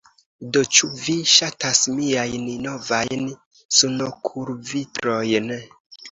Do, 0.55 0.61
ĉu 0.75 0.87
vi 1.01 1.13
ŝatas 1.31 1.81
miajn 1.99 2.47
novajn 2.63 3.27
sunokulvitrojn 3.81 5.53